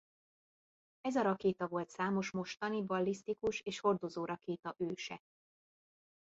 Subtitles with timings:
[1.01, 5.21] Ez a rakéta volt számos mostani ballisztikus és hordozórakéta őse.